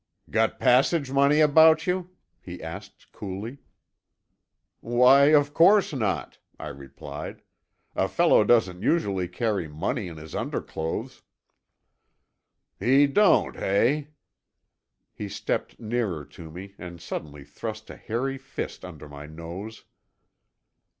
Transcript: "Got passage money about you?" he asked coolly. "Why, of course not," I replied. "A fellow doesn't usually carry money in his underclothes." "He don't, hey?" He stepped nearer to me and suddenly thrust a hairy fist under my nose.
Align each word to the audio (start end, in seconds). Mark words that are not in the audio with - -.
"Got 0.31 0.59
passage 0.59 1.11
money 1.11 1.41
about 1.41 1.85
you?" 1.85 2.09
he 2.41 2.59
asked 2.59 3.11
coolly. 3.11 3.59
"Why, 4.79 5.25
of 5.25 5.53
course 5.53 5.93
not," 5.93 6.39
I 6.59 6.69
replied. 6.69 7.43
"A 7.95 8.07
fellow 8.07 8.43
doesn't 8.43 8.81
usually 8.81 9.27
carry 9.27 9.67
money 9.67 10.07
in 10.07 10.17
his 10.17 10.33
underclothes." 10.33 11.21
"He 12.79 13.05
don't, 13.05 13.55
hey?" 13.57 14.07
He 15.13 15.29
stepped 15.29 15.79
nearer 15.79 16.25
to 16.25 16.49
me 16.49 16.73
and 16.79 16.99
suddenly 16.99 17.43
thrust 17.43 17.87
a 17.91 17.95
hairy 17.95 18.39
fist 18.39 18.83
under 18.83 19.07
my 19.07 19.27
nose. 19.27 19.83